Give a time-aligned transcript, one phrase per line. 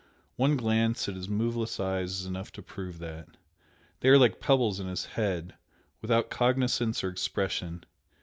[0.35, 3.27] One glance at his moveless eyes is enough to prove that.
[3.99, 5.53] They are like pebbles in his head
[6.01, 7.83] without cognisance or expression.